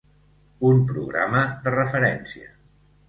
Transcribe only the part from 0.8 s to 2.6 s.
programa de referència.